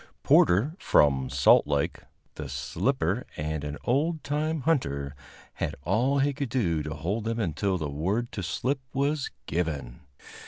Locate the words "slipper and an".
2.49-3.77